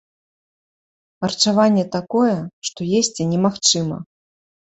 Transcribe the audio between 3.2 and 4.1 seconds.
немагчыма.